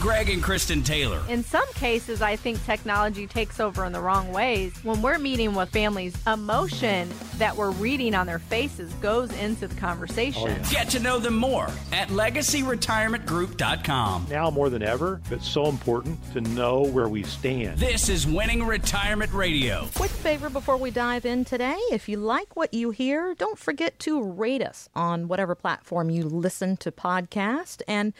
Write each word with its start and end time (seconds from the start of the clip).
Greg 0.00 0.28
and 0.28 0.42
Kristin 0.42 0.84
Taylor. 0.84 1.22
In 1.28 1.42
some 1.42 1.66
cases, 1.72 2.20
I 2.20 2.36
think 2.36 2.62
technology 2.64 3.26
takes 3.26 3.58
over 3.60 3.84
in 3.86 3.92
the 3.92 4.00
wrong 4.00 4.30
ways. 4.32 4.72
When 4.84 5.00
we're 5.00 5.18
meeting 5.18 5.54
with 5.54 5.70
families, 5.70 6.14
emotion 6.26 7.08
that 7.38 7.56
we're 7.56 7.70
reading 7.72 8.14
on 8.14 8.26
their 8.26 8.38
faces 8.38 8.92
goes 8.94 9.32
into 9.38 9.66
the 9.66 9.74
conversation. 9.76 10.60
Oh, 10.62 10.68
Get 10.70 10.90
to 10.90 11.00
know 11.00 11.18
them 11.18 11.36
more 11.36 11.68
at 11.92 12.08
legacyretirementgroup.com. 12.08 14.26
Now 14.30 14.50
more 14.50 14.68
than 14.70 14.82
ever, 14.82 15.20
it's 15.30 15.48
so 15.48 15.66
important 15.66 16.18
to 16.34 16.40
know 16.42 16.82
where 16.82 17.08
we 17.08 17.22
stand. 17.22 17.78
This 17.78 18.08
is 18.10 18.26
Winning 18.26 18.64
Retirement 18.64 19.32
Radio. 19.32 19.88
Quick 19.94 20.10
favor 20.10 20.50
before 20.50 20.76
we 20.76 20.90
dive 20.90 21.24
in 21.24 21.44
today. 21.44 21.78
If 21.90 22.08
you 22.08 22.18
like 22.18 22.54
what 22.54 22.74
you 22.74 22.90
hear, 22.90 23.34
don't 23.34 23.58
forget 23.58 23.98
to 24.00 24.22
rate 24.22 24.62
us 24.62 24.88
on 24.94 25.26
whatever 25.28 25.54
platform 25.54 26.10
you 26.10 26.24
listen 26.24 26.76
to 26.78 26.92
podcast 26.92 27.80
and 27.88 28.12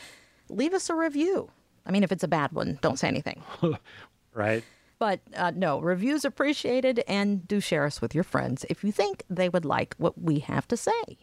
leave 0.49 0.73
us 0.73 0.89
a 0.89 0.95
review. 0.95 1.51
I 1.87 1.91
mean, 1.93 2.03
if 2.03 2.13
it's 2.13 2.25
a 2.25 2.29
bad 2.29 2.53
one, 2.53 2.79
don't 2.83 2.99
say 2.99 3.09
anything. 3.09 3.43
right? 4.35 4.65
But 4.99 5.21
uh, 5.37 5.53
no, 5.55 5.81
reviews 5.81 6.25
appreciated, 6.25 7.05
and 7.07 7.47
do 7.47 7.61
share 7.61 7.85
us 7.85 8.01
with 8.01 8.15
your 8.15 8.25
friends 8.25 8.65
if 8.71 8.83
you 8.83 8.93
think 8.93 9.23
they 9.29 9.49
would 9.49 9.65
like 9.65 9.95
what 9.99 10.21
we 10.21 10.39
have 10.41 10.67
to 10.69 10.77
say. 10.77 11.19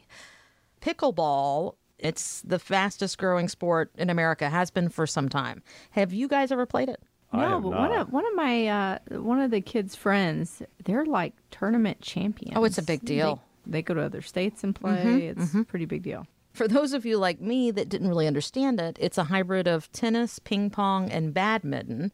Pickleball, 0.81 1.75
it's 1.97 2.41
the 2.41 2.59
fastest 2.59 3.17
growing 3.17 3.47
sport 3.47 3.91
in 3.97 4.09
America, 4.09 4.49
has 4.49 4.69
been 4.69 4.89
for 4.89 5.07
some 5.07 5.29
time. 5.29 5.63
Have 5.91 6.13
you 6.13 6.27
guys 6.27 6.51
ever 6.51 6.65
played 6.65 6.89
it? 6.89 6.99
No, 7.31 7.59
but 7.59 7.71
one 7.71 7.91
of 7.91 8.13
one 8.13 8.25
of 8.27 8.35
my 8.35 8.67
uh, 8.67 8.99
one 9.09 9.39
of 9.39 9.49
the 9.49 9.59
kids' 9.59 9.95
friends, 9.95 10.61
they're 10.83 11.05
like 11.05 11.33
tournament 11.49 11.99
champions. 11.99 12.55
Oh, 12.55 12.63
it's 12.63 12.77
a 12.77 12.83
big 12.83 13.03
deal. 13.03 13.41
They, 13.65 13.71
they 13.71 13.81
go 13.81 13.95
to 13.95 14.01
other 14.01 14.21
states 14.21 14.63
and 14.63 14.75
play. 14.75 15.27
it's 15.27 15.55
a 15.55 15.63
pretty 15.63 15.85
big 15.85 16.03
deal. 16.03 16.27
For 16.53 16.67
those 16.67 16.93
of 16.93 17.03
you 17.03 17.17
like 17.17 17.41
me 17.41 17.71
that 17.71 17.89
didn't 17.89 18.09
really 18.09 18.27
understand 18.27 18.79
it, 18.79 18.97
it's 19.01 19.17
a 19.17 19.23
hybrid 19.23 19.67
of 19.67 19.91
tennis, 19.91 20.37
ping 20.37 20.69
pong, 20.69 21.09
and 21.11 21.33
badminton. 21.33 22.11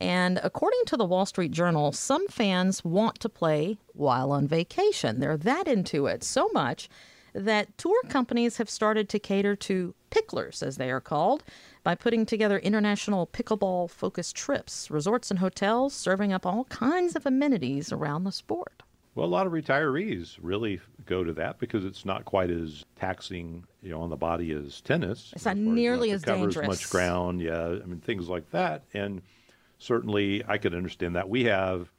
And 0.00 0.40
according 0.42 0.86
to 0.86 0.96
the 0.96 1.04
Wall 1.04 1.24
Street 1.24 1.52
Journal, 1.52 1.92
some 1.92 2.26
fans 2.26 2.84
want 2.84 3.20
to 3.20 3.28
play 3.28 3.78
while 3.92 4.32
on 4.32 4.48
vacation. 4.48 5.20
They're 5.20 5.36
that 5.36 5.68
into 5.68 6.06
it 6.06 6.24
so 6.24 6.50
much 6.52 6.88
that 7.32 7.78
tour 7.78 8.00
companies 8.08 8.56
have 8.56 8.68
started 8.68 9.08
to 9.10 9.20
cater 9.20 9.54
to 9.54 9.94
picklers, 10.10 10.64
as 10.64 10.78
they 10.78 10.90
are 10.90 11.00
called, 11.00 11.44
by 11.84 11.94
putting 11.94 12.26
together 12.26 12.58
international 12.58 13.28
pickleball 13.28 13.88
focused 13.88 14.34
trips, 14.34 14.90
resorts 14.90 15.30
and 15.30 15.38
hotels 15.38 15.94
serving 15.94 16.32
up 16.32 16.44
all 16.44 16.64
kinds 16.64 17.14
of 17.14 17.24
amenities 17.24 17.92
around 17.92 18.24
the 18.24 18.32
sport. 18.32 18.82
Well, 19.16 19.26
a 19.26 19.28
lot 19.28 19.46
of 19.46 19.52
retirees 19.54 20.36
really 20.42 20.78
go 21.06 21.24
to 21.24 21.32
that 21.32 21.58
because 21.58 21.86
it's 21.86 22.04
not 22.04 22.26
quite 22.26 22.50
as 22.50 22.84
taxing, 22.96 23.64
you 23.82 23.90
know, 23.90 24.02
on 24.02 24.10
the 24.10 24.16
body 24.16 24.52
as 24.52 24.82
tennis. 24.82 25.32
It's 25.34 25.46
not 25.46 25.54
far 25.54 25.58
you 25.58 25.64
don't 25.64 25.74
nearly 25.74 26.10
as 26.10 26.20
to 26.20 26.26
cover 26.26 26.40
dangerous. 26.42 26.66
much 26.66 26.90
ground, 26.90 27.40
yeah. 27.40 27.64
I 27.64 27.86
mean, 27.86 28.00
things 28.00 28.28
like 28.28 28.50
that, 28.50 28.84
and 28.92 29.22
certainly 29.78 30.44
I 30.46 30.58
could 30.58 30.74
understand 30.74 31.16
that. 31.16 31.30
We 31.30 31.44
have 31.44 31.90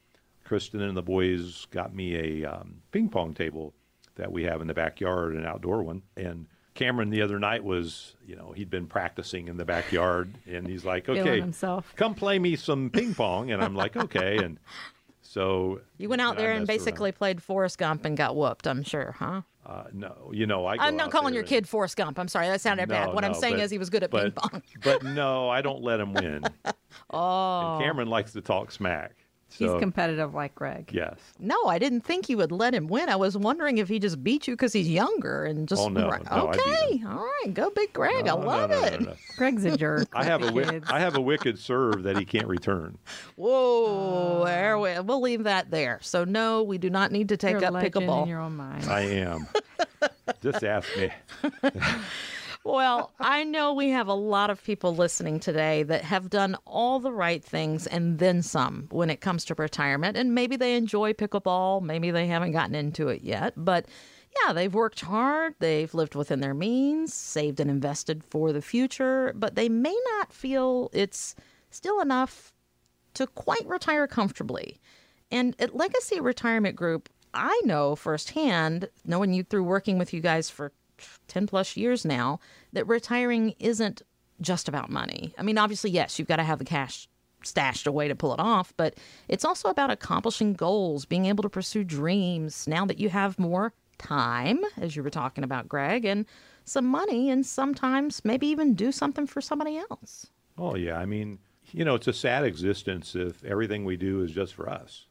Kristin 0.47 0.87
and 0.87 0.95
the 0.95 1.01
boys 1.01 1.65
got 1.71 1.93
me 1.93 2.43
a 2.43 2.51
um, 2.53 2.81
ping 2.91 3.09
pong 3.09 3.33
table 3.33 3.73
that 4.15 4.31
we 4.31 4.43
have 4.43 4.61
in 4.61 4.67
the 4.67 4.75
backyard, 4.75 5.35
an 5.35 5.45
outdoor 5.45 5.83
one, 5.83 6.03
and. 6.15 6.45
Cameron 6.75 7.09
the 7.09 7.23
other 7.23 7.39
night 7.39 7.63
was, 7.63 8.13
you 8.23 8.35
know, 8.35 8.51
he'd 8.51 8.69
been 8.69 8.85
practicing 8.85 9.47
in 9.47 9.57
the 9.57 9.65
backyard, 9.65 10.37
and 10.45 10.67
he's 10.67 10.85
like, 10.85 11.09
"Okay, 11.09 11.43
come 11.95 12.13
play 12.13 12.37
me 12.37 12.55
some 12.55 12.91
ping 12.91 13.15
pong," 13.15 13.49
and 13.49 13.63
I'm 13.63 13.73
like, 13.73 13.97
"Okay," 13.97 14.37
and 14.37 14.59
so 15.37 15.81
You 15.97 16.09
went 16.09 16.21
out 16.21 16.35
there 16.37 16.51
and 16.51 16.61
messed 16.61 16.69
around. 16.69 16.77
basically 16.85 17.11
played 17.11 17.43
Forrest 17.43 17.77
Gump 17.77 18.05
and 18.05 18.17
got 18.17 18.35
whooped, 18.35 18.67
I'm 18.67 18.81
sure, 18.83 19.15
huh? 19.19 19.41
Uh, 19.65 19.83
no, 19.93 20.31
you 20.33 20.47
know, 20.47 20.65
I. 20.65 20.77
I'm 20.79 20.95
not 20.95 21.11
calling 21.11 21.33
your 21.33 21.41
and- 21.41 21.49
kid 21.49 21.67
Forrest 21.67 21.95
Gump. 21.97 22.17
I'm 22.17 22.27
sorry, 22.27 22.47
that 22.47 22.61
sounded 22.61 22.87
bad. 22.89 23.09
No, 23.09 23.13
What 23.13 23.23
I'm 23.23 23.33
saying 23.33 23.55
but- 23.57 23.63
is 23.63 23.69
he 23.71 23.77
was 23.77 23.89
good 23.89 24.01
at 24.03 24.09
but, 24.09 24.23
ping 24.23 24.31
pong. 24.31 24.63
but 24.83 25.03
no, 25.03 25.49
I 25.49 25.61
don't 25.61 25.83
let 25.83 25.99
him 25.99 26.13
win. 26.13 26.43
oh. 27.11 27.75
And 27.75 27.83
Cameron 27.83 28.07
likes 28.09 28.31
to 28.33 28.41
talk 28.41 28.71
smack. 28.71 29.15
He's 29.49 29.71
competitive 29.79 30.35
like 30.35 30.53
Greg. 30.55 30.89
yes. 30.93 31.15
No, 31.39 31.55
I 31.65 31.79
didn't 31.79 32.01
think 32.01 32.29
you 32.29 32.37
would 32.37 32.51
let 32.51 32.75
him 32.75 32.87
win. 32.87 33.09
I 33.09 33.15
was 33.15 33.35
wondering 33.37 33.77
if 33.79 33.87
he 33.87 33.97
just 33.97 34.21
beat 34.23 34.47
you 34.47 34.53
because 34.53 34.73
he's 34.73 34.89
younger 34.89 35.45
and 35.45 35.67
just. 35.67 35.81
Oh, 35.81 35.87
no, 35.89 36.09
Right. 36.09 36.23
no, 36.29 36.49
okay, 36.49 37.03
all 37.07 37.25
right, 37.43 37.53
go 37.53 37.69
Big 37.71 37.91
Greg. 37.93 38.25
No, 38.25 38.37
I 38.37 38.43
love 38.43 38.69
no, 38.69 38.81
no, 38.81 38.85
it. 38.87 39.01
no. 39.01 39.13
Greg's 39.37 39.65
a 39.65 39.75
jerk. 39.77 40.09
I 40.13 40.25
have 40.25 40.43
a 40.43 40.47
wi- 40.47 40.81
I 40.89 40.99
have 40.99 41.15
a 41.15 41.21
wicked 41.21 41.57
serve 41.57 42.03
that 42.03 42.17
he 42.17 42.25
can't 42.25 42.47
return. 42.47 42.97
Whoa, 43.35 44.41
uh. 44.41 44.45
there 44.45 44.77
we, 44.77 44.99
we'll 44.99 45.21
leave 45.21 45.45
that 45.45 45.71
there. 45.71 45.99
So 46.03 46.23
no, 46.23 46.61
we 46.63 46.77
do 46.77 46.89
not 46.89 47.11
need 47.11 47.29
to 47.29 47.37
take 47.37 47.53
You're 47.59 47.63
a 47.63 47.73
up 47.73 47.83
pickleball. 47.83 48.23
in 48.23 48.29
your 48.29 48.41
own 48.41 48.55
mind. 48.57 48.85
I 48.85 49.01
am. 49.01 49.47
Just 50.43 50.63
ask 50.63 50.87
me. 50.97 51.09
Well, 52.67 53.13
I 53.17 53.45
know 53.45 53.71
we 53.71 53.91
have 53.91 54.09
a 54.09 54.13
lot 54.13 54.49
of 54.49 54.61
people 54.61 54.93
listening 54.93 55.39
today 55.39 55.83
that 55.83 56.03
have 56.03 56.29
done 56.29 56.57
all 56.65 56.99
the 56.99 57.13
right 57.13 57.41
things 57.41 57.87
and 57.87 58.19
then 58.19 58.41
some 58.41 58.89
when 58.91 59.09
it 59.09 59.21
comes 59.21 59.45
to 59.45 59.55
retirement. 59.55 60.17
And 60.17 60.35
maybe 60.35 60.57
they 60.57 60.75
enjoy 60.75 61.13
pickleball, 61.13 61.81
maybe 61.81 62.11
they 62.11 62.27
haven't 62.27 62.51
gotten 62.51 62.75
into 62.75 63.07
it 63.07 63.21
yet. 63.21 63.53
But 63.55 63.85
yeah, 64.43 64.51
they've 64.51 64.73
worked 64.73 64.99
hard, 64.99 65.55
they've 65.59 65.93
lived 65.93 66.13
within 66.13 66.41
their 66.41 66.53
means, 66.53 67.13
saved 67.13 67.61
and 67.61 67.71
invested 67.71 68.21
for 68.21 68.51
the 68.51 68.61
future, 68.61 69.31
but 69.33 69.55
they 69.55 69.69
may 69.69 69.97
not 70.17 70.33
feel 70.33 70.89
it's 70.91 71.35
still 71.69 72.01
enough 72.01 72.51
to 73.13 73.27
quite 73.27 73.65
retire 73.65 74.07
comfortably. 74.07 74.77
And 75.31 75.55
at 75.57 75.73
Legacy 75.73 76.19
Retirement 76.19 76.75
Group, 76.75 77.07
I 77.33 77.61
know 77.63 77.95
firsthand, 77.95 78.89
knowing 79.05 79.31
you 79.31 79.43
through 79.43 79.63
working 79.63 79.97
with 79.97 80.13
you 80.13 80.19
guys 80.19 80.49
for 80.49 80.73
10 81.27 81.47
plus 81.47 81.75
years 81.77 82.05
now, 82.05 82.39
that 82.73 82.87
retiring 82.87 83.53
isn't 83.59 84.01
just 84.41 84.67
about 84.67 84.89
money. 84.89 85.33
I 85.37 85.43
mean, 85.43 85.57
obviously, 85.57 85.89
yes, 85.89 86.19
you've 86.19 86.27
got 86.27 86.37
to 86.37 86.43
have 86.43 86.59
the 86.59 86.65
cash 86.65 87.07
stashed 87.43 87.87
away 87.87 88.07
to 88.07 88.15
pull 88.15 88.33
it 88.33 88.39
off, 88.39 88.73
but 88.77 88.95
it's 89.27 89.45
also 89.45 89.69
about 89.69 89.89
accomplishing 89.89 90.53
goals, 90.53 91.05
being 91.05 91.25
able 91.25 91.43
to 91.43 91.49
pursue 91.49 91.83
dreams 91.83 92.67
now 92.67 92.85
that 92.85 92.99
you 92.99 93.09
have 93.09 93.39
more 93.39 93.73
time, 93.97 94.59
as 94.79 94.95
you 94.95 95.03
were 95.03 95.09
talking 95.09 95.43
about, 95.43 95.67
Greg, 95.67 96.05
and 96.05 96.25
some 96.65 96.85
money, 96.85 97.29
and 97.29 97.45
sometimes 97.45 98.23
maybe 98.25 98.47
even 98.47 98.75
do 98.75 98.91
something 98.91 99.25
for 99.25 99.41
somebody 99.41 99.77
else. 99.77 100.27
Oh 100.57 100.75
yeah, 100.75 100.97
I 100.97 101.05
mean, 101.05 101.39
you 101.71 101.85
know, 101.85 101.95
it's 101.95 102.07
a 102.07 102.13
sad 102.13 102.43
existence 102.43 103.15
if 103.15 103.43
everything 103.43 103.85
we 103.85 103.97
do 103.97 104.21
is 104.21 104.31
just 104.31 104.53
for 104.53 104.69
us. 104.69 105.06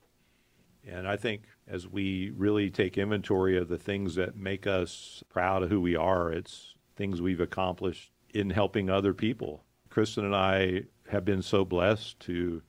And 0.87 1.09
I 1.09 1.17
think 1.17 1.43
as 1.67 1.87
we 1.89 2.31
really 2.31 2.71
take 2.71 2.97
inventory 2.97 3.59
of 3.59 3.69
the 3.69 3.79
things 3.79 4.15
that 4.15 4.37
make 4.37 4.67
us 4.67 5.25
proud 5.29 5.63
of 5.63 5.71
who 5.71 5.81
we 5.81 5.97
are, 5.97 6.31
it's 6.31 6.75
things 6.95 7.21
we've 7.21 7.41
accomplished 7.41 8.13
in 8.33 8.51
helping 8.51 8.89
other 8.89 9.13
people. 9.13 9.65
Kristin 9.91 10.25
and 10.25 10.37
I 10.37 10.83
have 11.09 11.25
been 11.25 11.43
so 11.43 11.65
blessed 11.65 12.21
to 12.21 12.63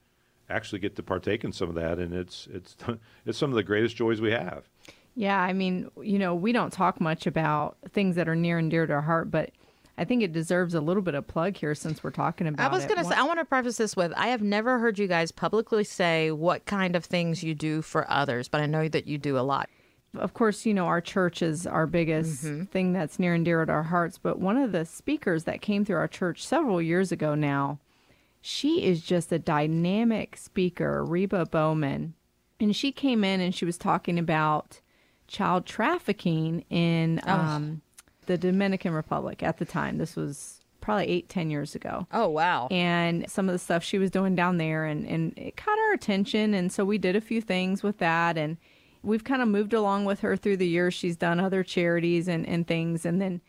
actually 0.50 0.80
get 0.80 0.96
to 0.96 1.04
partake 1.04 1.44
in 1.44 1.52
some 1.52 1.70
of 1.70 1.76
that, 1.76 2.00
and 2.00 2.14
it's 2.14 2.48
it's 2.52 2.76
it's 3.26 3.38
some 3.38 3.52
of 3.52 3.56
the 3.56 3.64
greatest 3.64 3.96
joys 3.96 4.22
we 4.22 4.32
have. 4.32 4.70
Yeah, 5.16 5.40
I 5.40 5.54
mean, 5.54 5.90
you 6.02 6.20
know, 6.20 6.36
we 6.36 6.52
don't 6.52 6.72
talk 6.72 7.02
much 7.02 7.26
about 7.26 7.78
things 7.90 8.16
that 8.16 8.30
are 8.30 8.36
near 8.36 8.60
and 8.60 8.70
dear 8.70 8.86
to 8.86 8.94
our 8.94 9.02
heart, 9.02 9.32
but 9.32 9.50
I 9.98 10.06
think 10.06 10.22
it 10.22 10.32
deserves 10.32 10.74
a 10.76 10.82
little 10.82 11.02
bit 11.02 11.16
of 11.16 11.26
plug 11.28 11.58
here 11.58 11.74
since 11.74 12.04
we're 12.04 12.12
talking 12.12 12.46
about 12.48 12.72
I 12.72 12.76
was 12.76 12.86
going 12.86 13.00
to 13.00 13.04
say, 13.06 13.16
I 13.16 13.24
want 13.24 13.40
to 13.40 13.46
preface 13.46 13.78
this 13.78 13.96
with 13.96 14.14
I 14.16 14.28
have 14.28 14.42
never 14.44 14.78
heard 14.80 15.00
you 15.00 15.08
guys 15.08 15.32
publicly 15.32 15.84
say 15.84 16.32
what 16.32 16.66
kind 16.66 16.96
of 16.96 17.04
things 17.04 17.44
you 17.44 17.56
do 17.56 17.82
for 17.82 18.10
others, 18.12 18.48
but 18.48 18.62
I 18.62 18.68
know 18.68 18.88
that 18.88 19.08
you 19.08 19.18
do 19.18 19.38
a 19.38 19.42
lot. 19.42 19.70
of 20.18 20.34
course, 20.34 20.66
you 20.66 20.74
know, 20.74 20.86
our 20.86 21.02
church 21.02 21.42
is 21.42 21.66
our 21.68 21.86
biggest 21.88 22.44
thing 22.72 22.94
that's 22.94 23.18
near 23.20 23.34
and 23.34 23.44
dear 23.44 23.66
to 23.66 23.72
our 23.72 23.84
hearts. 23.84 24.18
But 24.18 24.40
one 24.40 24.58
of 24.58 24.72
the 24.72 24.86
speakers 24.86 25.46
that 25.46 25.62
came 25.62 25.84
through 25.84 25.98
our 25.98 26.08
church 26.08 26.46
several 26.46 26.82
years 26.82 27.12
ago 27.12 27.34
now, 27.36 27.80
she 28.42 28.84
is 28.84 29.02
just 29.02 29.32
a 29.32 29.40
dynamic 29.40 30.38
speaker, 30.38 31.04
Reba 31.04 31.46
Bowman. 31.48 32.14
And 32.60 32.76
she 32.76 32.92
came 32.92 33.24
in 33.24 33.42
and 33.42 33.54
she 33.54 33.66
was 33.66 33.78
talking 33.78 34.18
about 34.18 34.80
child 35.28 35.66
trafficking 35.66 36.64
in 36.70 37.20
um, 37.24 37.82
the 38.28 38.38
Dominican 38.38 38.94
Republic 38.94 39.42
at 39.44 39.58
the 39.58 39.66
time. 39.66 39.98
This 39.98 40.16
was 40.16 40.60
probably 40.80 41.08
eight, 41.08 41.28
ten 41.28 41.50
years 41.50 41.76
ago 41.76 42.08
Oh, 42.14 42.30
wow. 42.30 42.68
and 42.72 43.30
some 43.30 43.50
of 43.50 43.54
the 43.54 43.60
stuff 43.60 43.84
she 43.84 43.98
was 43.98 44.10
doing 44.12 44.36
down 44.36 44.58
there 44.58 44.86
and, 44.86 45.06
and 45.06 45.34
it 45.38 45.58
caught 45.58 45.78
our 45.78 45.92
attention 45.92 46.54
and 46.54 46.72
so 46.72 46.86
we 46.86 46.98
did 46.98 47.16
a 47.16 47.20
few 47.20 47.42
things 47.42 47.84
with 47.84 47.98
that 47.98 48.38
and 48.38 48.56
we've 49.04 49.26
kind 49.26 49.42
of 49.42 49.50
moved 49.50 49.74
along 49.74 50.06
with 50.06 50.22
her 50.22 50.38
through 50.38 50.56
the 50.56 50.68
years 50.68 50.94
she's 50.94 51.18
done 51.18 51.42
other 51.42 51.62
charities 51.62 52.30
and, 52.30 52.48
and 52.48 52.68
things 52.68 53.06
and 53.06 53.20
then 53.22 53.42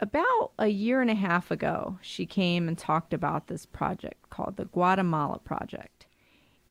about 0.00 0.52
a 0.58 0.68
year 0.68 1.00
and 1.02 1.10
a 1.10 1.14
half 1.14 1.50
ago 1.50 1.98
she 2.00 2.24
came 2.24 2.66
and 2.66 2.78
talked 2.78 3.12
about 3.12 3.46
this 3.48 3.66
project 3.66 4.30
called 4.30 4.56
the 4.56 4.64
guatemala 4.66 5.38
project 5.40 5.93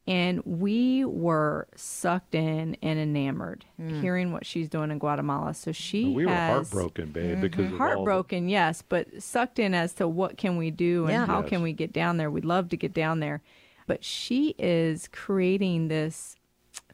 and 0.05 0.41
we 0.45 1.05
were 1.05 1.67
sucked 1.75 2.35
in 2.35 2.75
and 2.81 2.99
enamored 2.99 3.65
hmm. 3.77 4.01
hearing 4.01 4.33
what 4.33 4.45
she's 4.45 4.67
doing 4.67 4.91
in 4.91 4.99
guatemala. 4.99 5.53
So 5.53 5.71
she 5.71 6.09
we 6.13 6.25
were 6.25 6.35
heartbroken, 6.35 7.11
babe, 7.11 7.33
mm-hmm. 7.33 7.41
because 7.41 7.65
of 7.65 7.71
all 7.71 7.71
the- 7.71 7.77
heartbroken 7.77 8.49
yes 8.49 8.81
but 8.81 9.21
sucked 9.21 9.59
in 9.59 9.73
as 9.73 9.93
to 9.93 10.07
what 10.07 10.37
can 10.37 10.57
we 10.57 10.71
do 10.71 11.03
and 11.03 11.13
Yeah. 11.13 11.25
how 11.25 11.39
Yes. 11.41 11.49
can 11.49 11.61
we 11.61 11.73
get 11.73 11.93
down 11.93 12.17
there. 12.17 12.29
We'd 12.29 12.45
love 12.45 12.69
to 12.69 12.77
get 12.77 12.93
down 12.93 13.19
there. 13.19 13.41
But 13.87 14.03
she 14.03 14.55
is 14.57 15.07
creating 15.11 15.87
this 15.87 16.35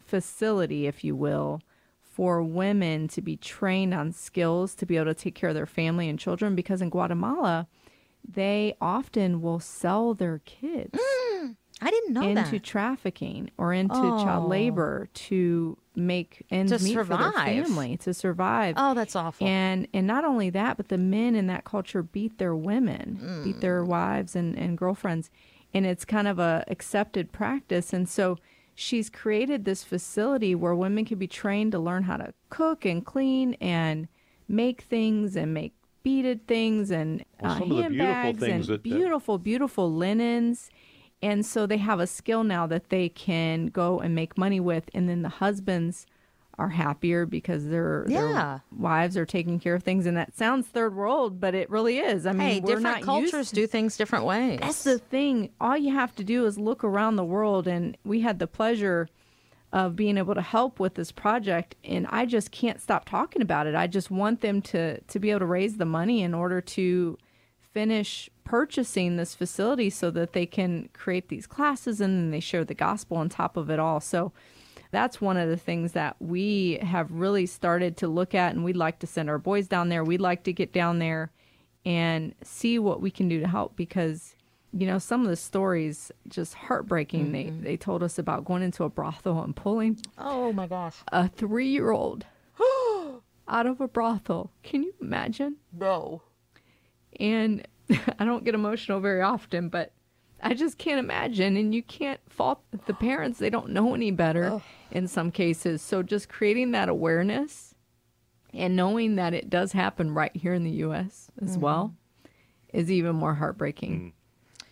facility 0.03 0.87
if 0.87 1.03
you 1.03 1.15
will 1.15 1.61
for 2.01 2.43
women 2.43 3.07
to 3.07 3.21
be 3.21 3.37
trained 3.37 3.93
on 3.93 4.11
skills 4.11 4.75
to 4.75 4.85
be 4.85 4.97
able 4.97 5.05
to 5.05 5.13
take 5.13 5.35
care 5.35 5.49
of 5.49 5.55
their 5.55 5.65
family 5.65 6.09
and 6.09 6.19
children 6.19 6.55
because 6.55 6.81
in 6.81 6.89
guatemala 6.89 7.67
they 8.27 8.75
often 8.81 9.41
will 9.41 9.59
sell 9.59 10.13
their 10.13 10.39
kids 10.39 10.99
mm. 10.99 11.18
I 11.81 11.89
didn't 11.91 12.13
know 12.13 12.23
into 12.27 12.51
that. 12.51 12.63
trafficking 12.63 13.51
or 13.57 13.73
into 13.73 13.95
Oh. 13.95 14.23
child 14.23 14.49
labor 14.49 15.07
to 15.13 15.77
make 15.95 16.45
ends 16.51 16.71
To 16.71 16.83
meet 16.83 16.93
for 16.93 17.03
their 17.03 17.17
survive. 17.17 17.33
family 17.67 17.97
to 17.97 18.13
survive. 18.13 18.75
Oh, 18.77 18.93
that's 18.93 19.15
awful. 19.15 19.45
And 19.47 19.87
and 19.93 20.05
not 20.07 20.25
only 20.25 20.49
that, 20.51 20.77
but 20.77 20.89
the 20.89 20.97
men 20.97 21.35
in 21.35 21.47
that 21.47 21.63
culture 21.65 22.03
beat 22.03 22.37
their 22.37 22.55
women, 22.55 23.41
beat 23.43 23.61
their 23.61 23.83
Mm. 23.83 23.87
wives 23.87 24.35
and, 24.35 24.57
and 24.57 24.77
girlfriends. 24.77 25.29
And 25.73 25.85
it's 25.85 26.03
kind 26.05 26.27
of 26.27 26.39
a 26.39 26.63
accepted 26.67 27.31
practice. 27.31 27.93
And 27.93 28.09
so 28.09 28.37
she's 28.75 29.09
created 29.09 29.65
this 29.65 29.83
facility 29.83 30.55
where 30.55 30.73
women 30.75 31.05
can 31.05 31.17
be 31.19 31.27
trained 31.27 31.71
to 31.73 31.79
learn 31.79 32.03
how 32.03 32.17
to 32.17 32.33
cook 32.49 32.85
and 32.85 33.05
clean 33.05 33.55
and 33.61 34.07
make 34.47 34.81
things 34.81 35.35
and 35.35 35.53
make 35.53 35.73
beaded 36.01 36.47
things 36.47 36.89
and 36.91 37.23
Well, 37.41 37.51
uh, 37.51 37.59
some 37.59 37.71
of 37.71 37.77
the 37.77 37.89
beautiful 37.89 38.05
handbags 38.05 38.39
things 38.39 38.51
and 38.51 38.63
that- 38.63 38.71
that- 38.71 38.83
beautiful, 38.83 39.37
beautiful 39.37 39.91
linens. 39.93 40.69
And 41.21 41.45
so 41.45 41.65
they 41.65 41.77
have 41.77 41.99
a 41.99 42.07
skill 42.07 42.43
now 42.43 42.65
that 42.67 42.89
they 42.89 43.09
can 43.09 43.67
go 43.67 43.99
and 43.99 44.15
make 44.15 44.37
money 44.37 44.59
with. 44.59 44.89
And 44.93 45.09
then 45.09 45.21
the 45.21 45.29
husbands 45.29 46.05
are 46.57 46.69
happier 46.69 47.25
because 47.25 47.67
their, 47.67 48.05
Yeah. 48.09 48.19
their 48.19 48.61
wives 48.77 49.15
are 49.17 49.25
taking 49.25 49.59
care 49.59 49.75
of 49.75 49.83
things. 49.83 50.05
And 50.05 50.15
that 50.17 50.35
sounds 50.37 50.67
third 50.67 50.95
world, 50.95 51.39
but 51.39 51.55
it 51.55 51.69
really 51.69 51.99
is. 51.99 52.25
I 52.25 52.31
mean, 52.33 52.41
hey, 52.41 52.59
we're 52.59 52.75
different 52.75 52.83
not 52.83 53.01
cultures 53.03 53.33
used 53.33 53.53
do 53.55 53.67
things 53.67 53.95
different 53.97 54.25
ways. 54.25 54.59
that's 54.61 54.83
the 54.83 54.97
thing. 54.99 55.49
All 55.61 55.77
you 55.77 55.93
have 55.93 56.15
to 56.17 56.23
do 56.23 56.45
is 56.45 56.57
look 56.57 56.83
around 56.83 57.15
the 57.15 57.23
world, 57.23 57.65
and 57.67 57.97
we 58.03 58.21
had 58.21 58.39
the 58.39 58.47
pleasure 58.47 59.07
of 59.71 59.95
being 59.95 60.17
able 60.17 60.35
to 60.35 60.41
help 60.41 60.79
with 60.79 60.95
this 60.95 61.11
project. 61.11 61.75
And 61.83 62.07
I 62.09 62.25
just 62.25 62.51
can't 62.51 62.81
stop 62.81 63.07
talking 63.07 63.41
about 63.41 63.67
it. 63.67 63.75
I 63.75 63.87
just 63.87 64.09
want 64.11 64.41
them 64.41 64.61
to 64.63 64.99
to 64.99 65.19
be 65.19 65.29
able 65.29 65.39
to 65.41 65.45
raise 65.45 65.77
the 65.77 65.85
money 65.85 66.21
in 66.23 66.33
order 66.33 66.59
to 66.59 67.17
finish 67.79 68.29
purchasing 68.43 69.15
this 69.15 69.33
facility 69.33 69.89
so 69.89 70.11
that 70.11 70.33
they 70.33 70.45
can 70.45 70.89
create 70.91 71.29
these 71.29 71.47
classes 71.47 72.01
and 72.01 72.17
then 72.17 72.29
they 72.29 72.41
share 72.41 72.65
the 72.65 72.73
gospel 72.73 73.15
on 73.15 73.29
top 73.29 73.55
of 73.55 73.69
it 73.69 73.79
all. 73.79 74.01
So 74.01 74.33
that's 74.91 75.21
one 75.21 75.37
of 75.37 75.47
the 75.47 75.55
things 75.55 75.93
that 75.93 76.17
we 76.19 76.77
have 76.81 77.09
really 77.09 77.45
started 77.45 77.95
to 77.97 78.09
look 78.09 78.35
at 78.35 78.53
and 78.53 78.65
we'd 78.65 78.75
like 78.75 78.99
to 78.99 79.07
send 79.07 79.29
our 79.29 79.37
boys 79.37 79.69
down 79.69 79.87
there. 79.87 80.03
We'd 80.03 80.19
like 80.19 80.43
to 80.43 80.51
get 80.51 80.73
down 80.73 80.99
there 80.99 81.31
and 81.85 82.35
see 82.43 82.79
what 82.79 82.99
we 82.99 83.11
can 83.11 83.29
do 83.29 83.39
to 83.39 83.47
help 83.47 83.77
because 83.77 84.35
you 84.73 84.85
know 84.85 84.99
some 84.99 85.21
of 85.21 85.27
the 85.27 85.37
stories 85.37 86.11
just 86.27 86.53
heartbreaking 86.53 87.31
they 87.31 87.45
mm-hmm. 87.45 87.63
they 87.63 87.77
told 87.77 88.03
us 88.03 88.19
about 88.19 88.45
going 88.45 88.61
into 88.61 88.83
a 88.83 88.89
brothel 88.89 89.41
and 89.41 89.55
pulling 89.55 89.97
oh 90.17 90.51
my 90.53 90.67
gosh. 90.67 90.97
a 91.11 91.29
3-year-old 91.29 92.25
out 93.47 93.65
of 93.65 93.81
a 93.81 93.87
brothel 93.87 94.51
can 94.61 94.83
you 94.83 94.93
imagine 95.01 95.55
No. 95.71 96.21
And 97.19 97.67
I 98.19 98.25
don't 98.25 98.43
get 98.43 98.55
emotional 98.55 98.99
very 98.99 99.21
often, 99.21 99.69
but 99.69 99.91
I 100.41 100.53
just 100.53 100.77
can't 100.77 100.99
imagine. 100.99 101.57
And 101.57 101.73
you 101.73 101.83
can't 101.83 102.19
fault 102.29 102.61
the 102.85 102.93
parents; 102.93 103.39
they 103.39 103.49
don't 103.49 103.69
know 103.69 103.93
any 103.93 104.11
better 104.11 104.61
in 104.91 105.07
some 105.07 105.31
cases. 105.31 105.81
So 105.81 106.03
just 106.03 106.29
creating 106.29 106.71
that 106.71 106.89
awareness 106.89 107.73
and 108.53 108.75
knowing 108.75 109.15
that 109.15 109.33
it 109.33 109.49
does 109.49 109.71
happen 109.73 110.13
right 110.13 110.35
here 110.35 110.53
in 110.53 110.63
the 110.63 110.71
U.S. 110.71 111.29
as 111.41 111.51
mm-hmm. 111.51 111.61
well 111.61 111.93
is 112.73 112.91
even 112.91 113.15
more 113.15 113.35
heartbreaking. 113.35 113.99
Mm. 113.99 114.13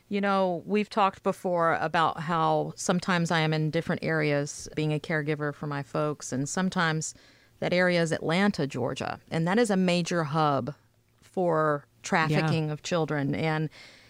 You 0.09 0.21
know, 0.21 0.63
we've 0.65 0.89
talked 0.89 1.21
before 1.21 1.73
about 1.81 2.21
how 2.21 2.73
sometimes 2.75 3.29
I 3.29 3.39
am 3.39 3.53
in 3.53 3.71
different 3.71 4.03
areas 4.03 4.69
being 4.73 4.93
a 4.93 4.99
caregiver 4.99 5.53
for 5.53 5.67
my 5.67 5.83
folks, 5.83 6.31
and 6.31 6.47
sometimes 6.47 7.13
that 7.59 7.73
area 7.73 8.01
is 8.01 8.11
Atlanta, 8.11 8.67
Georgia. 8.67 9.19
And 9.29 9.47
that 9.47 9.59
is 9.59 9.69
a 9.69 9.77
major 9.77 10.23
hub 10.25 10.73
for 11.21 11.85
trafficking 12.07 12.71
of 12.71 12.81
children. 12.83 13.35
And 13.35 13.69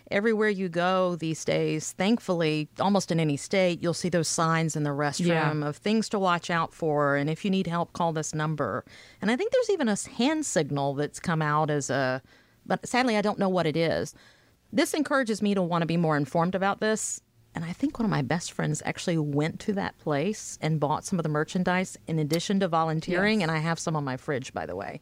everywhere 0.10 0.50
you 0.50 0.70
go 0.70 1.16
these 1.16 1.44
days, 1.44 1.92
thankfully, 1.92 2.70
almost 2.80 3.12
in 3.12 3.20
any 3.20 3.36
state, 3.36 3.82
you'll 3.82 3.94
see 3.94 4.10
those 4.10 4.28
signs 4.28 4.76
in 4.76 4.84
the 4.84 4.92
restroom 4.92 5.26
Yeah. 5.28 5.68
of 5.68 5.78
things 5.78 6.08
to 6.10 6.20
watch 6.20 6.50
out 6.50 6.74
for. 6.74 7.16
And 7.18 7.30
if 7.30 7.44
you 7.44 7.52
need 7.52 7.68
help, 7.68 7.92
call 7.94 8.14
this 8.14 8.34
number. 8.34 8.86
And 9.22 9.30
I 9.32 9.36
think 9.36 9.52
there's 9.52 9.70
even 9.70 9.90
a 9.90 9.98
hand 10.18 10.46
signal 10.46 10.94
that's 10.94 11.20
come 11.20 11.42
out 11.42 11.70
as 11.70 11.90
a, 11.90 12.22
but 12.66 12.88
sadly, 12.88 13.18
I 13.18 13.22
don't 13.22 13.40
know 13.40 13.50
what 13.50 13.66
it 13.66 13.76
is. 13.76 14.14
This 14.72 14.94
encourages 14.94 15.42
me 15.42 15.54
to 15.56 15.62
want 15.62 15.82
to 15.82 15.86
be 15.88 15.98
more 15.98 16.16
informed 16.18 16.56
about 16.56 16.80
this. 16.80 17.22
And 17.56 17.66
I 17.66 17.74
think 17.74 17.98
one 17.98 18.06
of 18.06 18.12
my 18.12 18.22
best 18.22 18.52
friends 18.52 18.84
actually 18.86 19.18
went 19.18 19.60
to 19.62 19.74
that 19.74 19.98
place 19.98 20.60
and 20.62 20.80
bought 20.80 21.06
some 21.06 21.18
of 21.18 21.24
the 21.24 21.30
merchandise 21.30 21.98
in 22.06 22.20
addition 22.20 22.60
to 22.60 22.68
volunteering. 22.68 23.40
Yes. 23.40 23.50
And 23.50 23.58
I 23.58 23.60
have 23.60 23.80
some 23.80 23.96
on 23.96 24.04
my 24.04 24.16
fridge, 24.16 24.54
by 24.54 24.66
the 24.66 24.76
way. 24.76 25.02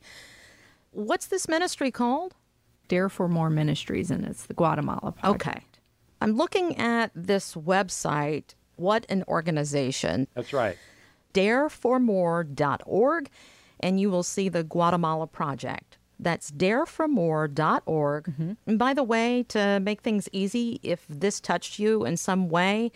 What's 0.91 1.27
this 1.27 1.47
ministry 1.49 1.91
called? 1.91 2.33
Dare 2.87 3.09
for 3.09 3.27
More 3.27 3.49
Ministries, 3.49 4.11
and 4.11 4.25
it's 4.25 4.45
the 4.45 4.53
Guatemala 4.53 5.11
project. 5.11 5.47
Okay. 5.47 5.61
I'm 6.21 6.33
looking 6.33 6.77
at 6.77 7.11
this 7.15 7.55
website. 7.55 8.55
What 8.77 9.05
an 9.09 9.23
organization. 9.27 10.27
That's 10.33 10.53
right. 10.53 10.77
dareformore.org, 11.33 13.29
and 13.79 13.99
you 13.99 14.09
will 14.09 14.23
see 14.23 14.49
the 14.49 14.63
Guatemala 14.63 15.27
Project. 15.27 15.97
That's 16.19 16.49
dareformore.org. 16.51 18.25
Mm-hmm. 18.25 18.51
And 18.65 18.79
by 18.79 18.93
the 18.93 19.03
way, 19.03 19.43
to 19.49 19.79
make 19.81 20.01
things 20.01 20.29
easy, 20.31 20.79
if 20.81 21.05
this 21.09 21.39
touched 21.41 21.77
you 21.77 22.05
in 22.05 22.17
some 22.17 22.49
way 22.49 22.91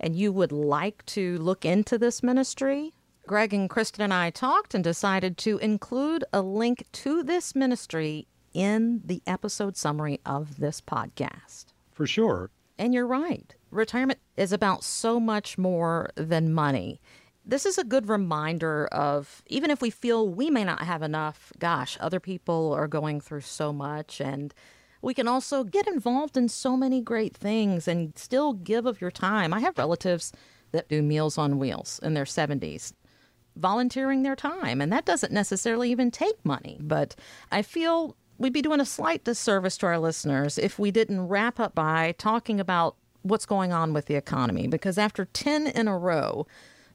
and 0.00 0.16
you 0.16 0.32
would 0.32 0.52
like 0.52 1.06
to 1.06 1.38
look 1.38 1.64
into 1.64 1.98
this 1.98 2.22
ministry, 2.22 2.92
Greg 3.26 3.54
and 3.54 3.70
Kristin 3.70 4.00
and 4.00 4.12
I 4.12 4.30
talked 4.30 4.74
and 4.74 4.84
decided 4.84 5.38
to 5.38 5.58
include 5.58 6.24
a 6.32 6.42
link 6.42 6.84
to 6.92 7.22
this 7.22 7.54
ministry 7.54 8.26
in 8.54 9.02
the 9.04 9.20
episode 9.26 9.76
summary 9.76 10.20
of 10.24 10.58
this 10.58 10.80
podcast. 10.80 11.66
For 11.92 12.06
sure. 12.06 12.50
And 12.78 12.94
you're 12.94 13.06
right. 13.06 13.54
Retirement 13.70 14.20
is 14.36 14.52
about 14.52 14.82
so 14.82 15.20
much 15.20 15.58
more 15.58 16.10
than 16.14 16.54
money. 16.54 17.00
This 17.44 17.66
is 17.66 17.76
a 17.76 17.84
good 17.84 18.08
reminder 18.08 18.86
of 18.86 19.42
even 19.46 19.70
if 19.70 19.82
we 19.82 19.90
feel 19.90 20.28
we 20.28 20.48
may 20.48 20.64
not 20.64 20.82
have 20.82 21.02
enough, 21.02 21.52
gosh, 21.58 21.98
other 22.00 22.20
people 22.20 22.72
are 22.72 22.88
going 22.88 23.20
through 23.20 23.42
so 23.42 23.72
much. 23.72 24.20
And 24.20 24.54
we 25.02 25.12
can 25.12 25.28
also 25.28 25.62
get 25.62 25.86
involved 25.86 26.36
in 26.36 26.48
so 26.48 26.76
many 26.76 27.02
great 27.02 27.36
things 27.36 27.86
and 27.86 28.16
still 28.16 28.54
give 28.54 28.86
of 28.86 29.00
your 29.00 29.10
time. 29.10 29.52
I 29.52 29.60
have 29.60 29.76
relatives 29.76 30.32
that 30.72 30.88
do 30.88 31.02
Meals 31.02 31.36
on 31.36 31.58
Wheels 31.58 32.00
in 32.02 32.14
their 32.14 32.24
70s 32.24 32.94
volunteering 33.56 34.22
their 34.22 34.36
time. 34.36 34.80
And 34.80 34.92
that 34.92 35.04
doesn't 35.04 35.32
necessarily 35.32 35.90
even 35.90 36.10
take 36.10 36.44
money. 36.44 36.78
But 36.80 37.14
I 37.52 37.62
feel 37.62 38.16
we'd 38.38 38.52
be 38.52 38.62
doing 38.62 38.80
a 38.80 38.86
slight 38.86 39.24
disservice 39.24 39.76
to 39.78 39.86
our 39.86 39.98
listeners 39.98 40.58
if 40.58 40.78
we 40.78 40.90
didn't 40.90 41.28
wrap 41.28 41.60
up 41.60 41.74
by 41.74 42.14
talking 42.18 42.60
about 42.60 42.96
what's 43.22 43.46
going 43.46 43.72
on 43.72 43.92
with 43.92 44.06
the 44.06 44.16
economy. 44.16 44.66
Because 44.66 44.98
after 44.98 45.24
10 45.24 45.68
in 45.68 45.88
a 45.88 45.96
row, 45.96 46.46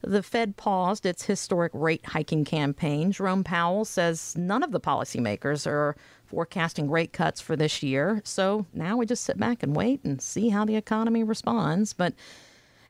the 0.02 0.24
Fed 0.24 0.56
paused 0.56 1.06
its 1.06 1.26
historic 1.26 1.72
rate 1.74 2.06
hiking 2.06 2.46
campaign. 2.46 3.12
Jerome 3.12 3.44
Powell 3.44 3.84
says 3.86 4.36
none 4.38 4.64
of 4.64 4.72
the 4.72 4.80
policymakers 4.80 5.68
are 5.68 5.96
forecasting 6.26 6.90
rate 6.90 7.12
cuts 7.12 7.42
for 7.42 7.56
this 7.56 7.84
year. 7.84 8.22
So 8.24 8.66
now 8.74 8.98
we 8.98 9.06
just 9.06 9.24
sit 9.24 9.38
back 9.38 9.64
and 9.64 9.76
wait 9.76 10.04
and 10.04 10.22
see 10.22 10.50
how 10.50 10.64
the 10.66 10.76
economy 10.76 11.24
responds. 11.24 11.94
But 11.94 12.14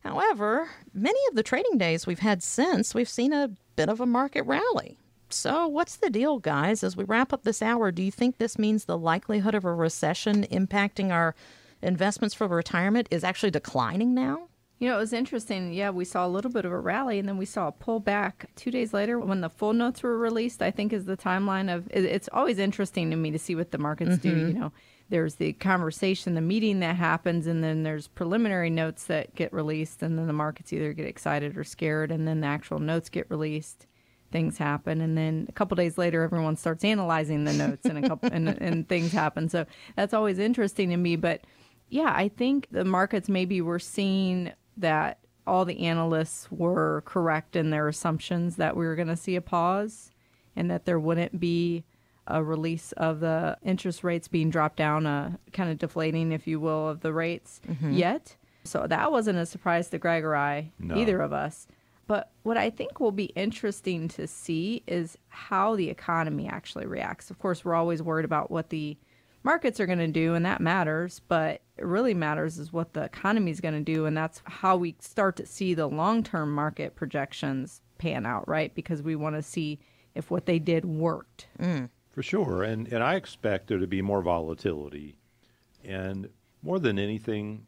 However, 0.03 0.69
many 0.93 1.19
of 1.29 1.35
the 1.35 1.43
trading 1.43 1.77
days 1.77 2.07
we've 2.07 2.19
had 2.19 2.41
since, 2.41 2.95
we've 2.95 3.09
seen 3.09 3.33
a 3.33 3.51
bit 3.75 3.89
of 3.89 3.99
a 3.99 4.05
market 4.05 4.43
rally. 4.43 4.97
So, 5.33 5.67
what's 5.67 5.95
the 5.95 6.09
deal, 6.09 6.39
guys? 6.39 6.83
As 6.83 6.97
we 6.97 7.03
wrap 7.03 7.33
up 7.33 7.43
this 7.43 7.61
hour, 7.61 7.91
do 7.91 8.01
you 8.01 8.11
think 8.11 8.37
this 8.37 8.57
means 8.57 8.85
the 8.85 8.97
likelihood 8.97 9.55
of 9.55 9.65
a 9.65 9.73
recession 9.73 10.43
impacting 10.45 11.11
our 11.11 11.35
investments 11.81 12.35
for 12.35 12.47
retirement 12.47 13.07
is 13.11 13.23
actually 13.23 13.51
declining 13.51 14.13
now? 14.13 14.47
You 14.79 14.87
know, 14.87 14.95
it 14.95 14.99
was 14.99 15.13
interesting. 15.13 15.73
Yeah, 15.73 15.89
we 15.89 16.05
saw 16.05 16.25
a 16.25 16.29
little 16.29 16.51
bit 16.51 16.63
of 16.63 16.71
a 16.71 16.79
rally, 16.79 17.19
and 17.19 17.27
then 17.27 17.37
we 17.37 17.45
saw 17.45 17.67
a 17.67 17.71
pullback 17.71 18.45
two 18.55 18.71
days 18.71 18.93
later 18.93 19.19
when 19.19 19.41
the 19.41 19.49
full 19.49 19.73
notes 19.73 20.01
were 20.01 20.17
released. 20.17 20.61
I 20.61 20.71
think 20.71 20.93
is 20.93 21.05
the 21.05 21.17
timeline 21.17 21.73
of. 21.73 21.87
It's 21.91 22.29
always 22.31 22.59
interesting 22.59 23.09
to 23.11 23.17
me 23.17 23.29
to 23.31 23.39
see 23.39 23.55
what 23.55 23.71
the 23.71 23.77
markets 23.77 24.17
do. 24.17 24.33
Mm-hmm. 24.33 24.47
You 24.47 24.53
know, 24.53 24.71
there's 25.09 25.35
the 25.35 25.53
conversation, 25.53 26.33
the 26.33 26.41
meeting 26.41 26.79
that 26.79 26.95
happens, 26.95 27.45
and 27.45 27.61
then 27.61 27.83
there's 27.83 28.07
preliminary 28.07 28.69
notes 28.69 29.05
that 29.05 29.35
get 29.35 29.51
released, 29.51 30.01
and 30.01 30.17
then 30.17 30.27
the 30.27 30.33
markets 30.33 30.71
either 30.71 30.93
get 30.93 31.07
excited 31.07 31.57
or 31.57 31.65
scared, 31.65 32.09
and 32.09 32.25
then 32.25 32.39
the 32.39 32.47
actual 32.47 32.79
notes 32.79 33.09
get 33.09 33.29
released. 33.29 33.85
Things 34.31 34.57
happen, 34.59 35.01
and 35.01 35.17
then 35.17 35.47
a 35.49 35.51
couple 35.51 35.75
days 35.75 35.97
later, 35.97 36.21
everyone 36.23 36.55
starts 36.55 36.83
analyzing 36.83 37.45
the 37.45 37.53
notes, 37.53 37.85
and 37.85 38.03
a 38.03 38.07
couple 38.07 38.29
and, 38.31 38.47
and 38.47 38.87
things 38.87 39.11
happen. 39.11 39.49
So 39.49 39.65
that's 39.95 40.13
always 40.13 40.37
interesting 40.37 40.89
to 40.91 40.97
me. 40.97 41.15
But 41.15 41.41
yeah, 41.89 42.13
I 42.15 42.27
think 42.29 42.67
the 42.69 42.85
markets 42.85 43.27
maybe 43.27 43.59
were 43.61 43.79
seeing 43.79 44.51
that 44.77 45.17
all 45.47 45.65
the 45.65 45.79
analysts 45.87 46.47
were 46.51 47.01
correct 47.05 47.55
in 47.55 47.71
their 47.71 47.87
assumptions 47.87 48.57
that 48.57 48.77
we 48.77 48.85
were 48.85 48.95
going 48.95 49.07
to 49.07 49.15
see 49.17 49.35
a 49.35 49.41
pause 49.41 50.11
and 50.55 50.69
that 50.69 50.85
there 50.85 50.99
wouldn't 50.99 51.39
be 51.39 51.83
a 52.27 52.43
release 52.43 52.91
of 52.91 53.21
the 53.21 53.57
interest 53.63 54.03
rates 54.03 54.27
being 54.27 54.51
dropped 54.51 54.75
down, 54.77 55.07
uh, 55.07 55.31
kind 55.53 55.71
of 55.71 55.79
deflating, 55.79 56.31
if 56.31 56.45
you 56.45 56.59
will, 56.59 56.87
of 56.87 56.99
the 56.99 57.11
rates 57.11 57.59
yet. 57.89 58.35
So 58.63 58.85
that 58.87 59.11
wasn't 59.11 59.39
a 59.39 59.47
surprise 59.47 59.89
to 59.89 59.97
Greg 59.97 60.23
or 60.23 60.35
I, 60.35 60.71
No. 60.77 60.95
either 60.95 61.19
of 61.21 61.33
us. 61.33 61.65
But 62.09 62.31
what 62.41 62.57
I 62.57 62.71
think 62.71 62.99
will 62.99 63.11
be 63.11 63.25
interesting 63.35 64.07
to 64.07 64.25
see 64.25 64.81
is 64.87 65.15
how 65.27 65.75
the 65.75 65.91
economy 65.91 66.47
actually 66.47 66.87
reacts. 66.87 67.29
Of 67.29 67.37
course, 67.37 67.63
we're 67.63 67.75
always 67.75 68.01
worried 68.01 68.25
about 68.25 68.49
what 68.49 68.71
the 68.71 68.97
markets 69.43 69.79
are 69.79 69.85
going 69.85 69.99
to 69.99 70.07
do, 70.07 70.33
and 70.33 70.43
that 70.43 70.59
matters. 70.59 71.21
But 71.27 71.61
it 71.77 71.85
really 71.85 72.15
matters 72.15 72.57
is 72.57 72.73
what 72.73 72.93
the 72.93 73.03
economy 73.03 73.51
is 73.51 73.61
going 73.61 73.75
to 73.75 73.93
do, 73.93 74.07
and 74.07 74.17
that's 74.17 74.41
how 74.45 74.75
we 74.75 74.95
start 74.97 75.35
to 75.35 75.45
see 75.45 75.75
the 75.75 75.85
long 75.85 76.23
term 76.23 76.51
market 76.51 76.95
projections 76.95 77.79
pan 77.99 78.25
out, 78.25 78.47
right? 78.47 78.73
Because 78.73 79.03
we 79.03 79.15
want 79.15 79.35
to 79.35 79.43
see 79.43 79.77
if 80.15 80.31
what 80.31 80.47
they 80.47 80.57
did 80.57 80.85
worked. 80.85 81.45
Mm. 81.59 81.89
For 82.09 82.23
sure. 82.23 82.63
And, 82.63 82.91
and 82.91 83.03
I 83.03 83.17
expect 83.17 83.67
there 83.67 83.77
to 83.77 83.85
be 83.85 84.01
more 84.01 84.23
volatility. 84.23 85.15
And 85.83 86.29
more 86.63 86.79
than 86.79 86.97
anything, 86.97 87.67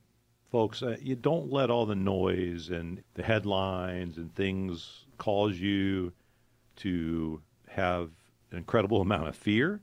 folks, 0.52 0.84
uh, 0.84 0.98
you 1.02 1.16
don't 1.16 1.52
let 1.52 1.70
all 1.70 1.86
the 1.86 1.96
noise 1.96 2.70
and 2.70 3.02
the 3.14 3.24
headlines 3.24 4.18
and 4.18 4.36
things 4.36 5.06
cause 5.18 5.58
you 5.58 6.12
to 6.76 7.42
have 7.70 8.10
an 8.52 8.58
incredible 8.58 9.02
amount 9.02 9.30
of 9.30 9.36
fear. 9.36 9.82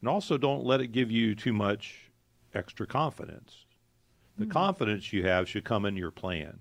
And 0.00 0.08
also 0.08 0.38
don't 0.38 0.64
let 0.64 0.80
it 0.80 0.92
give 0.92 1.10
you 1.10 1.34
too 1.34 1.52
much 1.52 2.10
extra 2.54 2.86
confidence. 2.86 3.66
The 4.38 4.46
mm. 4.46 4.50
confidence 4.50 5.12
you 5.12 5.24
have 5.24 5.48
should 5.48 5.64
come 5.64 5.84
in 5.84 5.96
your 5.96 6.12
plan. 6.12 6.60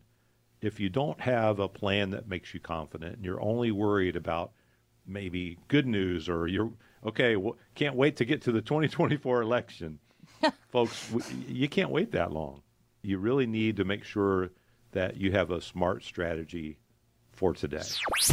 If 0.60 0.80
you 0.80 0.90
don't 0.90 1.22
have 1.22 1.60
a 1.60 1.68
plan 1.68 2.10
that 2.10 2.28
makes 2.28 2.52
you 2.56 2.60
confident 2.60 3.18
and 3.18 3.24
you're 3.24 3.42
only 3.42 3.70
worried 3.70 4.16
about 4.16 4.52
maybe 5.06 5.60
good 5.68 5.86
news 5.86 6.28
or 6.28 6.48
you're 6.48 6.72
okay, 7.06 7.36
well, 7.36 7.56
can't 7.76 7.96
wait 7.96 8.16
to 8.18 8.26
get 8.26 8.42
to 8.42 8.52
the 8.52 8.62
2024 8.64 9.44
election. 9.44 10.00
Folks, 10.72 11.12
you 11.48 11.70
can't 11.70 11.92
wait 11.92 12.12
that 12.12 12.34
long. 12.34 12.64
You 13.08 13.20
really 13.20 13.48
need 13.48 13.78
to 13.78 13.86
make 13.86 14.04
sure 14.04 14.50
that 14.92 15.16
you 15.16 15.32
have 15.32 15.50
a 15.50 15.62
smart 15.62 16.04
strategy 16.04 16.78
for 17.38 17.54
today. 17.54 17.84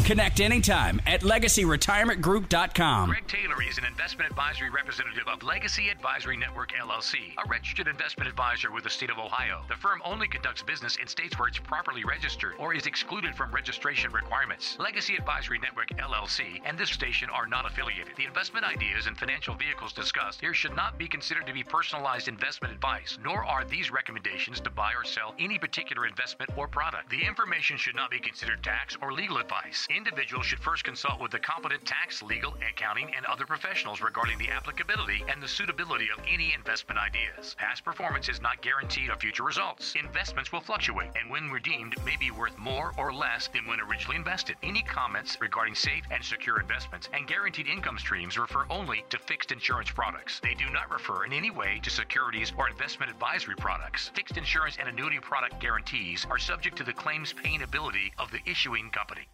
Connect 0.04 0.40
anytime 0.40 1.00
at 1.06 1.20
legacyretirementgroup.com. 1.20 3.10
Greg 3.10 3.26
Taylor 3.28 3.62
is 3.68 3.78
an 3.78 3.84
investment 3.84 4.30
advisory 4.30 4.70
representative 4.70 5.28
of 5.28 5.42
Legacy 5.42 5.90
Advisory 5.90 6.36
Network 6.36 6.72
LLC, 6.72 7.34
a 7.44 7.48
registered 7.48 7.86
investment 7.86 8.28
advisor 8.28 8.72
with 8.72 8.84
the 8.84 8.90
state 8.90 9.10
of 9.10 9.18
Ohio. 9.18 9.62
The 9.68 9.76
firm 9.76 10.00
only 10.04 10.26
conducts 10.26 10.62
business 10.62 10.96
in 10.96 11.06
states 11.06 11.38
where 11.38 11.48
it's 11.48 11.58
properly 11.58 12.04
registered 12.04 12.54
or 12.58 12.74
is 12.74 12.86
excluded 12.86 13.34
from 13.34 13.52
registration 13.52 14.10
requirements. 14.10 14.76
Legacy 14.80 15.16
Advisory 15.16 15.58
Network 15.58 15.90
LLC 15.98 16.60
and 16.64 16.78
this 16.78 16.90
station 16.90 17.28
are 17.28 17.46
not 17.46 17.66
affiliated. 17.70 18.14
The 18.16 18.24
investment 18.24 18.64
ideas 18.64 19.06
and 19.06 19.18
financial 19.18 19.54
vehicles 19.54 19.92
discussed 19.92 20.40
here 20.40 20.54
should 20.54 20.74
not 20.74 20.98
be 20.98 21.06
considered 21.06 21.46
to 21.46 21.52
be 21.52 21.62
personalized 21.62 22.28
investment 22.28 22.72
advice, 22.72 23.18
nor 23.22 23.44
are 23.44 23.64
these 23.64 23.90
recommendations 23.90 24.60
to 24.60 24.70
buy 24.70 24.92
or 24.96 25.04
sell 25.04 25.34
any 25.38 25.58
particular 25.58 26.06
investment 26.06 26.50
or 26.56 26.66
product. 26.66 27.10
The 27.10 27.22
information 27.22 27.76
should 27.76 27.96
not 27.96 28.10
be 28.10 28.18
considered 28.18 28.62
or 29.02 29.12
legal 29.12 29.38
advice. 29.38 29.86
Individuals 29.94 30.46
should 30.46 30.60
first 30.60 30.84
consult 30.84 31.20
with 31.20 31.30
the 31.30 31.38
competent 31.38 31.84
tax, 31.84 32.22
legal, 32.22 32.54
accounting, 32.68 33.12
and 33.16 33.24
other 33.26 33.46
professionals 33.46 34.00
regarding 34.00 34.38
the 34.38 34.48
applicability 34.48 35.24
and 35.28 35.42
the 35.42 35.48
suitability 35.48 36.08
of 36.16 36.24
any 36.28 36.54
investment 36.54 36.98
ideas. 36.98 37.54
Past 37.58 37.84
performance 37.84 38.28
is 38.28 38.40
not 38.40 38.62
guaranteed 38.62 39.10
of 39.10 39.20
future 39.20 39.42
results. 39.42 39.94
Investments 39.94 40.52
will 40.52 40.60
fluctuate 40.60 41.10
and 41.20 41.30
when 41.30 41.50
redeemed 41.50 41.94
may 42.04 42.16
be 42.16 42.30
worth 42.30 42.56
more 42.58 42.92
or 42.96 43.12
less 43.12 43.48
than 43.48 43.66
when 43.66 43.80
originally 43.80 44.16
invested. 44.16 44.56
Any 44.62 44.82
comments 44.82 45.38
regarding 45.40 45.74
safe 45.74 46.04
and 46.10 46.22
secure 46.24 46.60
investments 46.60 47.08
and 47.12 47.26
guaranteed 47.26 47.66
income 47.66 47.98
streams 47.98 48.38
refer 48.38 48.64
only 48.70 49.04
to 49.10 49.18
fixed 49.18 49.52
insurance 49.52 49.90
products. 49.90 50.40
They 50.40 50.54
do 50.54 50.68
not 50.70 50.90
refer 50.90 51.24
in 51.24 51.32
any 51.32 51.50
way 51.50 51.80
to 51.82 51.90
securities 51.90 52.52
or 52.56 52.68
investment 52.68 53.10
advisory 53.10 53.56
products. 53.56 54.10
Fixed 54.14 54.36
insurance 54.36 54.76
and 54.78 54.88
annuity 54.88 55.18
product 55.18 55.60
guarantees 55.60 56.26
are 56.30 56.38
subject 56.38 56.76
to 56.78 56.84
the 56.84 56.92
claims 56.92 57.32
paying 57.32 57.62
ability 57.62 58.12
of 58.18 58.30
the 58.30 58.40
issuing 58.46 58.83
company. 58.90 59.28